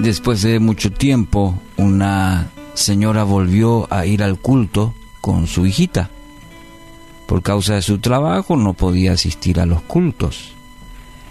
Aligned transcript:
Después 0.00 0.42
de 0.42 0.60
mucho 0.60 0.92
tiempo, 0.92 1.58
una 1.76 2.50
señora 2.74 3.24
volvió 3.24 3.92
a 3.92 4.06
ir 4.06 4.22
al 4.22 4.38
culto 4.38 4.94
con 5.20 5.46
su 5.46 5.66
hijita. 5.66 6.10
Por 7.26 7.42
causa 7.42 7.74
de 7.74 7.82
su 7.82 7.98
trabajo 7.98 8.56
no 8.56 8.74
podía 8.74 9.12
asistir 9.12 9.58
a 9.58 9.66
los 9.66 9.82
cultos. 9.82 10.52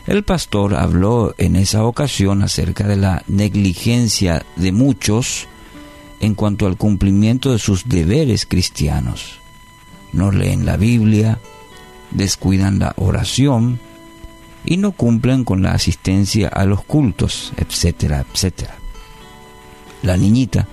El 0.08 0.24
pastor 0.24 0.76
habló 0.76 1.34
en 1.38 1.56
esa 1.56 1.86
ocasión 1.86 2.44
acerca 2.44 2.88
de 2.88 2.97
la 2.97 3.24
negligencia 3.28 4.46
de 4.56 4.72
muchos 4.72 5.47
en 6.20 6.36
cuanto 6.36 6.66
al 6.68 6.78
cumplimiento 6.78 7.52
de 7.52 7.60
sus 7.60 7.88
deberes 7.88 8.46
cristianos. 8.46 9.40
No 10.12 10.32
leen 10.32 10.66
la 10.66 10.76
Biblia, 10.76 11.40
descuidan 12.12 12.79
la 12.79 12.94
oración 12.97 13.79
y 14.66 14.78
no 14.78 14.92
cumplen 14.92 15.44
con 15.44 15.62
la 15.62 15.74
asistencia 15.74 16.48
a 16.50 16.66
los 16.66 16.84
cultos, 16.84 17.54
etcétera, 17.58 18.26
etcétera. 18.31 18.76
La 20.02 20.17
niñita 20.17 20.67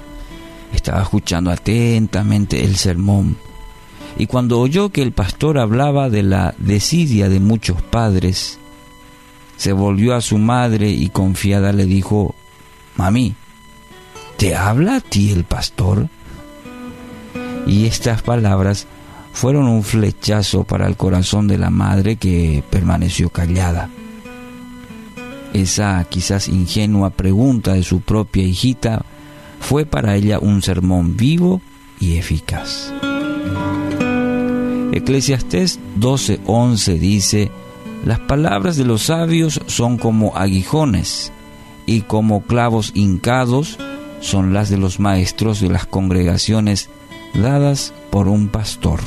estaba 0.75 1.03
escuchando 1.03 1.51
atentamente 1.51 2.65
el 2.65 2.77
sermón 2.77 3.37
y 4.19 4.27
cuando 4.27 4.61
oyó 4.61 4.91
que 4.91 5.03
el 5.03 5.13
pastor 5.13 5.59
hablaba 5.59 6.11
de 6.11 6.23
la 6.23 6.55
desidia 6.59 7.29
de 7.29 7.41
muchos 7.41 7.81
padres, 7.83 8.59
se 9.57 9.73
volvió 9.73 10.15
a 10.15 10.21
su 10.21 10.39
madre 10.39 10.91
y 10.91 11.09
confiada 11.09 11.73
le 11.73 11.87
dijo, 11.87 12.35
Mami, 12.97 13.35
¿te 14.37 14.55
habla 14.55 14.97
a 14.97 15.01
ti 15.01 15.31
el 15.31 15.45
pastor? 15.45 16.09
Y 17.67 17.87
estas 17.87 18.23
palabras 18.23 18.87
fueron 19.33 19.67
un 19.67 19.83
flechazo 19.83 20.65
para 20.65 20.87
el 20.87 20.97
corazón 20.97 21.49
de 21.49 21.59
la 21.59 21.71
madre 21.71 22.17
que 22.17 22.63
permaneció 22.71 23.31
callada. 23.31 23.91
Esa 25.53 26.05
quizás 26.05 26.49
ingenua 26.49 27.11
pregunta 27.11 27.75
de 27.75 27.83
su 27.83 28.01
propia 28.01 28.43
hijita 28.43 29.05
fue 29.61 29.85
para 29.85 30.17
ella 30.17 30.39
un 30.39 30.63
sermón 30.63 31.17
vivo 31.17 31.61
y 32.01 32.17
eficaz. 32.17 32.93
Eclesiastés 34.93 35.79
12:11 35.99 36.99
dice, 36.99 37.51
las 38.05 38.19
palabras 38.19 38.77
de 38.77 38.85
los 38.85 39.03
sabios 39.03 39.61
son 39.67 39.97
como 39.97 40.37
aguijones 40.37 41.33
y 41.87 42.03
como 42.03 42.43
clavos 42.43 42.91
hincados 42.95 43.79
son 44.21 44.53
las 44.53 44.71
de 44.71 44.79
los 44.79 45.01
maestros 45.01 45.61
de 45.61 45.69
las 45.69 45.87
congregaciones 45.87 46.89
dadas 47.35 47.95
por 48.11 48.29
un 48.29 48.49
pastor. 48.49 49.01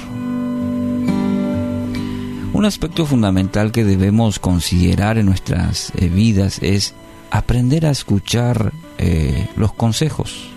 Un 2.56 2.64
aspecto 2.64 3.06
fundamental 3.06 3.74
que 3.74 3.84
debemos 3.84 4.40
considerar 4.40 5.18
en 5.18 5.26
nuestras 5.26 5.92
eh, 5.98 6.08
vidas 6.08 6.60
es 6.64 6.94
aprender 7.30 7.86
a 7.86 7.90
escuchar 7.90 8.72
eh, 8.98 9.50
los 9.58 9.74
consejos. 9.74 10.52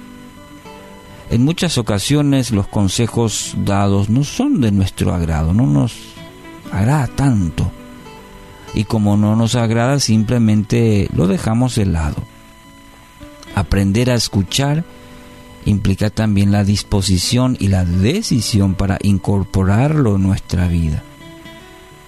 En 1.28 1.44
muchas 1.44 1.76
ocasiones 1.76 2.52
los 2.52 2.68
consejos 2.68 3.54
dados 3.64 4.10
no 4.10 4.22
son 4.22 4.60
de 4.60 4.70
nuestro 4.70 5.12
agrado, 5.12 5.52
no 5.52 5.66
nos 5.66 5.96
agrada 6.70 7.08
tanto. 7.08 7.68
Y 8.74 8.84
como 8.84 9.16
no 9.16 9.34
nos 9.34 9.56
agrada, 9.56 9.98
simplemente 9.98 11.08
lo 11.12 11.26
dejamos 11.26 11.74
de 11.74 11.86
lado. 11.86 12.22
Aprender 13.56 14.12
a 14.12 14.14
escuchar 14.14 14.84
implica 15.64 16.10
también 16.10 16.52
la 16.52 16.62
disposición 16.62 17.56
y 17.58 17.66
la 17.66 17.84
decisión 17.84 18.76
para 18.76 18.98
incorporarlo 19.02 20.14
en 20.14 20.22
nuestra 20.22 20.68
vida. 20.68 21.02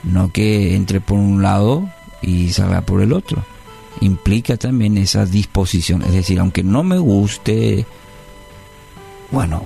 No 0.03 0.33
que 0.33 0.75
entre 0.75 1.01
por 1.01 1.19
un 1.19 1.43
lado 1.43 1.89
y 2.23 2.51
salga 2.51 2.83
por 2.83 3.03
el 3.03 3.13
otro. 3.13 3.45
Implica 4.01 4.57
también 4.57 4.97
esa 4.99 5.27
disposición. 5.27 6.03
Es 6.03 6.13
decir, 6.13 6.39
aunque 6.41 6.63
no 6.63 6.83
me 6.83 6.99
guste, 6.99 7.87
bueno, 9.31 9.65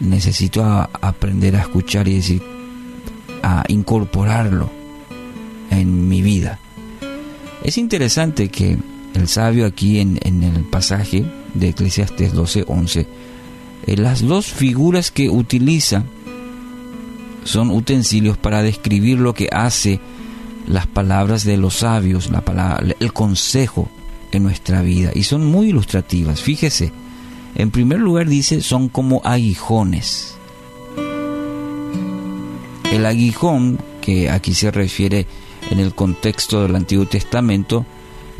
necesito 0.00 0.64
aprender 0.64 1.56
a 1.56 1.62
escuchar 1.62 2.08
y 2.08 2.16
decir, 2.16 2.42
a 3.42 3.64
incorporarlo 3.68 4.70
en 5.70 6.08
mi 6.08 6.22
vida. 6.22 6.58
Es 7.62 7.78
interesante 7.78 8.48
que 8.48 8.78
el 9.14 9.28
sabio 9.28 9.66
aquí 9.66 9.98
en, 9.98 10.18
en 10.22 10.42
el 10.42 10.64
pasaje 10.64 11.24
de 11.54 11.68
Eclesiastes 11.68 12.32
12, 12.32 12.64
11, 12.66 13.06
eh, 13.86 13.96
las 13.96 14.22
dos 14.22 14.46
figuras 14.46 15.10
que 15.10 15.28
utiliza 15.28 16.04
son 17.48 17.70
utensilios 17.70 18.36
para 18.36 18.62
describir 18.62 19.18
lo 19.18 19.32
que 19.32 19.48
hace 19.50 20.00
las 20.66 20.86
palabras 20.86 21.44
de 21.44 21.56
los 21.56 21.78
sabios, 21.78 22.30
la 22.30 22.42
palabra, 22.42 22.94
el 23.00 23.12
consejo 23.14 23.88
en 24.32 24.42
nuestra 24.42 24.82
vida. 24.82 25.12
Y 25.14 25.22
son 25.22 25.46
muy 25.46 25.68
ilustrativas. 25.68 26.42
Fíjese, 26.42 26.92
en 27.54 27.70
primer 27.70 28.00
lugar 28.00 28.28
dice, 28.28 28.60
son 28.60 28.90
como 28.90 29.22
aguijones. 29.24 30.36
El 32.92 33.06
aguijón, 33.06 33.78
que 34.02 34.28
aquí 34.28 34.52
se 34.52 34.70
refiere 34.70 35.26
en 35.70 35.78
el 35.78 35.94
contexto 35.94 36.62
del 36.62 36.76
Antiguo 36.76 37.06
Testamento, 37.06 37.86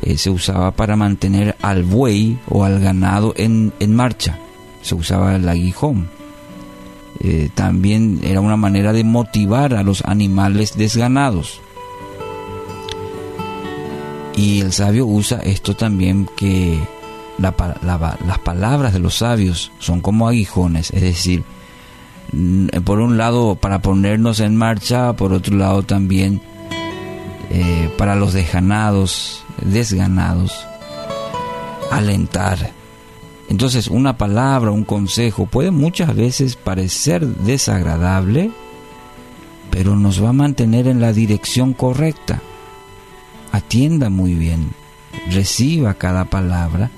eh, 0.03 0.19
se 0.19 0.29
usaba 0.29 0.73
para 0.73 0.97
mantener 0.97 1.57
al 1.63 1.83
buey 1.83 2.39
o 2.47 2.65
al 2.65 2.79
ganado 2.79 3.33
en, 3.39 3.73
en 3.81 3.95
marcha. 3.95 4.39
Se 4.83 4.95
usaba 4.95 5.35
el 5.37 5.49
aguijón. 5.49 6.18
Eh, 7.21 7.51
también 7.55 8.21
era 8.23 8.41
una 8.41 8.57
manera 8.57 8.93
de 8.93 9.05
motivar 9.05 9.75
a 9.75 9.83
los 9.83 10.05
animales 10.05 10.77
desganados. 10.77 11.61
Y 14.37 14.61
el 14.61 14.73
sabio 14.73 15.07
usa 15.07 15.39
esto 15.39 15.75
también 15.75 16.29
que 16.37 16.79
las 17.39 18.39
palabras 18.45 18.93
de 18.93 19.01
los 19.01 19.17
sabios 19.17 19.73
son 19.81 20.01
como 20.01 20.29
aguijones, 20.29 20.93
es 20.93 21.03
decir, 21.03 21.43
por 22.85 23.01
un 23.01 23.17
lado 23.17 23.57
para 23.57 23.81
ponernos 23.81 24.41
en 24.41 24.55
marcha, 24.55 25.15
por 25.15 25.33
otro 25.33 25.57
lado 25.57 25.83
también 25.83 26.41
eh, 27.51 27.93
para 27.97 28.15
los 28.15 28.33
desganados, 28.33 29.45
desganados, 29.63 30.53
alentar. 31.91 32.78
Entonces 33.49 33.89
una 33.89 34.19
palabra, 34.19 34.71
un 34.71 34.85
consejo 34.85 35.47
puede 35.47 35.71
muchas 35.71 36.15
veces 36.15 36.57
parecer 36.57 37.27
desagradable, 37.27 38.51
pero 39.71 39.97
nos 39.97 40.23
va 40.23 40.31
a 40.31 40.35
mantener 40.35 40.87
en 40.87 41.01
la 41.01 41.13
dirección 41.13 41.73
correcta. 41.73 42.43
Atienda 43.53 44.11
muy 44.11 44.35
bien, 44.35 44.71
reciba 45.31 45.95
cada 45.95 46.27
palabra 46.27 46.91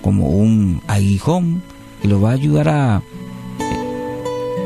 como 0.00 0.28
un 0.28 0.80
aguijón 0.86 1.62
y 2.02 2.08
lo 2.08 2.20
va 2.20 2.30
a 2.30 2.34
ayudar 2.34 2.68
a 2.68 3.02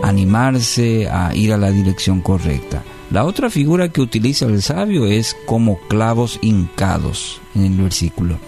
animarse 0.02 1.08
a 1.08 1.34
ir 1.34 1.52
a 1.52 1.58
la 1.58 1.70
dirección 1.70 2.20
correcta. 2.20 2.82
La 3.10 3.24
otra 3.24 3.50
figura 3.50 3.88
que 3.90 4.00
utiliza 4.00 4.46
el 4.46 4.62
sabio 4.62 5.06
es 5.06 5.36
como 5.46 5.78
clavos 5.88 6.38
hincados 6.42 7.40
en 7.54 7.64
el 7.64 7.76
versículo. 7.76 8.38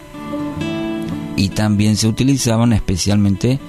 Y 1.38 1.50
también 1.50 1.96
se 1.96 2.08
utilizaban 2.08 2.72
especialmente 2.72 3.60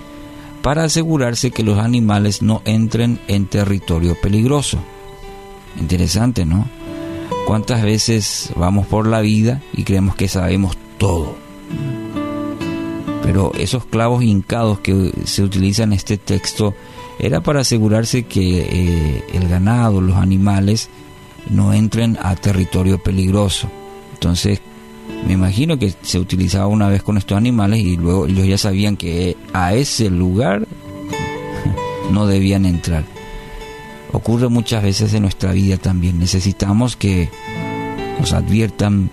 para 0.64 0.84
asegurarse 0.84 1.52
que 1.52 1.64
los 1.64 1.78
animales 1.78 2.42
no 2.42 2.62
entren 2.66 3.20
en 3.28 3.46
territorio 3.46 4.20
peligroso. 4.20 4.80
Interesante, 5.80 6.46
¿no? 6.46 6.68
¿Cuántas 7.46 7.84
veces 7.84 8.52
vamos 8.56 8.88
por 8.88 9.08
la 9.08 9.22
vida 9.22 9.62
y 9.74 9.84
creemos 9.84 10.16
que 10.16 10.28
sabemos 10.28 10.78
todo? 10.98 11.36
Pero 13.24 13.52
esos 13.54 13.86
clavos 13.86 14.24
hincados 14.24 14.80
que 14.80 15.14
se 15.26 15.44
utilizan 15.44 15.90
en 15.90 15.98
este 15.98 16.18
texto 16.18 16.74
era 17.20 17.42
para 17.42 17.62
asegurarse 17.62 18.24
que 18.24 18.62
eh, 18.62 19.24
el 19.34 19.48
ganado, 19.48 20.02
los 20.02 20.16
animales, 20.16 20.90
no 21.50 21.74
entren 21.74 22.18
a 22.22 22.36
territorio 22.36 22.98
peligroso. 22.98 23.70
Entonces, 24.14 24.62
me 25.26 25.34
imagino 25.34 25.78
que 25.78 25.94
se 26.02 26.20
utilizaba 26.20 26.68
una 26.68 26.90
vez 26.90 27.04
con 27.04 27.18
estos 27.18 27.38
animales 27.38 27.80
y 27.80 27.98
luego 27.98 28.26
ellos 28.26 28.48
ya 28.48 28.58
sabían 28.58 28.98
que 28.98 29.38
a 29.54 29.74
ese 29.74 30.10
lugar 30.10 30.68
no 32.12 32.26
debían 32.26 32.66
entrar. 32.66 33.04
Ocurre 34.12 34.50
muchas 34.50 34.82
veces 34.82 35.14
en 35.14 35.24
nuestra 35.24 35.52
vida 35.52 35.78
también. 35.78 36.18
Necesitamos 36.18 36.96
que 36.96 37.30
nos 38.20 38.34
adviertan, 38.34 39.12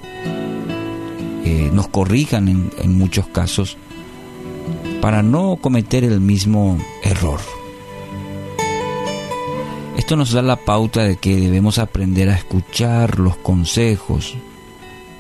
nos 1.73 1.89
corrijan 1.89 2.49
en, 2.49 2.71
en 2.79 2.97
muchos 2.97 3.27
casos 3.29 3.77
para 5.01 5.23
no 5.23 5.59
cometer 5.61 6.03
el 6.03 6.21
mismo 6.21 6.79
error. 7.03 7.41
Esto 9.97 10.17
nos 10.17 10.33
da 10.33 10.43
la 10.43 10.57
pauta 10.57 11.05
de 11.05 11.17
que 11.17 11.37
debemos 11.37 11.79
aprender 11.79 12.29
a 12.29 12.35
escuchar 12.35 13.19
los 13.19 13.37
consejos. 13.37 14.37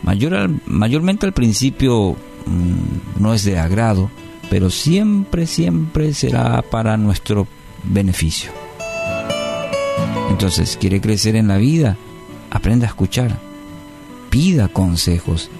Mayor, 0.06 0.50
mayormente 0.66 1.26
al 1.26 1.32
principio 1.32 2.16
mmm, 2.46 3.20
no 3.20 3.34
es 3.34 3.44
de 3.44 3.58
agrado, 3.58 4.08
pero 4.48 4.70
siempre, 4.70 5.46
siempre 5.46 6.14
será 6.14 6.62
para 6.62 6.96
nuestro 6.96 7.46
beneficio. 7.82 8.50
Entonces, 10.30 10.78
¿quiere 10.80 11.00
crecer 11.00 11.34
en 11.36 11.48
la 11.48 11.56
vida? 11.56 11.96
Aprenda 12.50 12.86
a 12.86 12.90
escuchar. 12.90 13.38
Pida 14.30 14.68
consejos. 14.68 15.50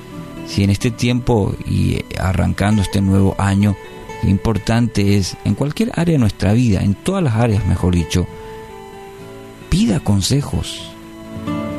si 0.47 0.63
en 0.63 0.71
este 0.71 0.93
tiempo 0.93 1.55
y 1.67 1.99
arrancando 2.21 2.83
este 2.83 3.01
nuevo 3.01 3.35
año, 3.39 3.77
lo 4.23 4.29
importante 4.29 5.17
es, 5.17 5.37
en 5.45 5.55
cualquier 5.55 5.91
área 5.95 6.13
de 6.13 6.19
nuestra 6.19 6.53
vida, 6.53 6.83
en 6.83 6.95
todas 6.95 7.23
las 7.23 7.35
áreas, 7.35 7.67
mejor 7.67 7.97
dicho, 7.97 8.27
pida 9.69 9.99
consejos. 9.99 10.96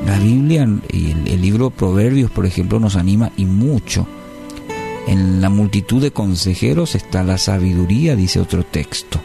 La 0.08 0.18
Biblia 0.18 0.66
y 0.90 1.12
el, 1.12 1.28
el 1.28 1.42
libro 1.42 1.70
Proverbios, 1.70 2.32
por 2.32 2.46
ejemplo, 2.46 2.80
nos 2.80 2.96
anima 2.96 3.32
y 3.36 3.44
mucho. 3.46 4.08
En 5.06 5.42
la 5.42 5.50
multitud 5.50 6.02
de 6.02 6.12
consejeros 6.12 6.96
está 6.96 7.24
la 7.24 7.38
sabiduría, 7.38 8.16
dice 8.16 8.40
otro 8.40 8.64
texto. 8.64 9.20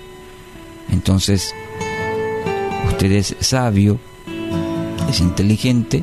Entonces, 0.91 1.55
usted 2.89 3.13
es 3.13 3.37
sabio, 3.39 4.01
es 5.09 5.21
inteligente 5.21 6.03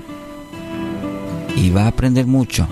y 1.58 1.70
va 1.72 1.84
a 1.84 1.88
aprender 1.88 2.26
mucho 2.26 2.66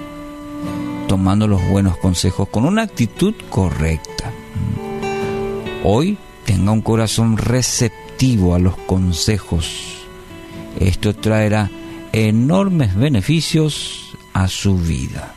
tomando 1.10 1.46
los 1.46 1.68
buenos 1.68 1.98
consejos 1.98 2.48
con 2.48 2.64
una 2.64 2.84
actitud 2.84 3.34
correcta. 3.50 4.32
Hoy 5.84 6.18
tenga 6.46 6.72
un 6.72 6.82
corazón 6.82 7.38
receptivo 7.38 8.56
a 8.56 8.60
los 8.60 8.78
consejos. 8.78 10.06
Esto 10.80 11.14
traerá 11.14 11.70
enormes 12.26 12.96
beneficios 12.96 14.18
a 14.34 14.48
su 14.48 14.78
vida. 14.78 15.37